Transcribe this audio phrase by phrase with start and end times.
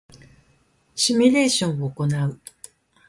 [0.95, 2.39] シミュレーションを行う